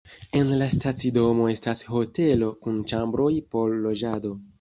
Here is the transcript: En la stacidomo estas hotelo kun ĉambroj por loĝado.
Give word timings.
En 0.37 0.47
la 0.59 0.67
stacidomo 0.75 1.45
estas 1.53 1.83
hotelo 1.89 2.47
kun 2.63 2.79
ĉambroj 2.93 3.29
por 3.53 3.77
loĝado. 3.85 4.33